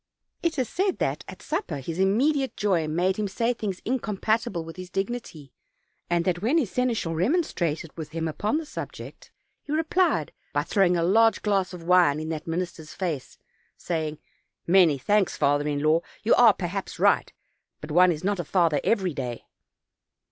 It 0.41 0.57
is 0.57 0.67
said 0.67 0.97
that 0.97 1.23
at 1.27 1.43
supper 1.43 1.77
his 1.77 1.99
immediate 1.99 2.57
joy 2.57 2.87
made 2.87 3.17
him 3.17 3.27
say 3.27 3.53
things 3.53 3.83
incompatible 3.85 4.65
with 4.65 4.75
his 4.75 4.89
dignity, 4.89 5.53
and 6.09 6.25
that 6.25 6.41
when 6.41 6.57
his 6.57 6.71
seneschal 6.71 7.13
remonstrated 7.13 7.95
with 7.95 8.09
him 8.09 8.27
upon 8.27 8.57
the 8.57 8.65
subject 8.65 9.31
he 9.61 9.71
replied 9.71 10.31
by 10.53 10.63
throwing 10.63 10.97
a 10.97 11.03
large 11.03 11.43
glass 11.43 11.71
of 11.71 11.83
wine 11.83 12.19
in 12.19 12.29
that 12.29 12.45
minis 12.47 12.75
ter's 12.77 12.95
face, 12.95 13.37
saying: 13.77 14.17
"Many 14.65 14.97
thanks, 14.97 15.37
father 15.37 15.67
in 15.67 15.83
law. 15.83 16.01
You 16.23 16.33
are, 16.33 16.55
perhaps, 16.55 16.97
right; 16.97 17.31
but 17.79 17.91
one 17.91 18.11
is 18.11 18.23
not 18.23 18.39
a 18.39 18.43
father 18.43 18.81
every 18.83 19.13
day. 19.13 19.45